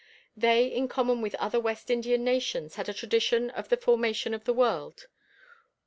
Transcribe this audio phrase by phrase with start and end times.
[0.35, 4.45] They in common with other West Indian nations had a tradition of the formation of
[4.45, 5.05] the world.